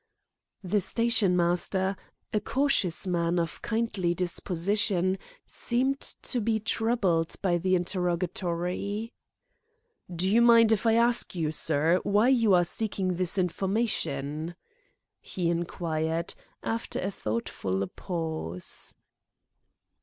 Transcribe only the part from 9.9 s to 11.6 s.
"Do you mind if I ask you,